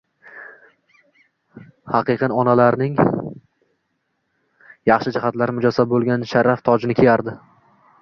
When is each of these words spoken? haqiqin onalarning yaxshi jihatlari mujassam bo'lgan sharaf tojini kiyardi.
haqiqin 1.97 2.33
onalarning 2.37 2.97
yaxshi 4.93 5.17
jihatlari 5.21 5.59
mujassam 5.61 5.95
bo'lgan 5.97 6.29
sharaf 6.37 6.69
tojini 6.71 7.03
kiyardi. 7.03 7.41